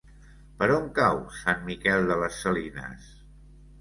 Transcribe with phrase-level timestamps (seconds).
[0.61, 3.13] Per on cau Sant Miquel de les Salines?